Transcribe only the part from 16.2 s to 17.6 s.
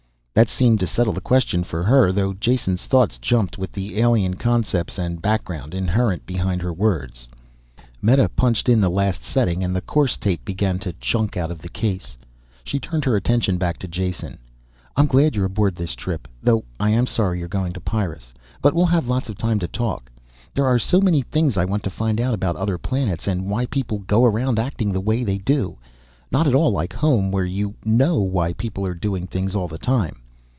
though I am sorry you are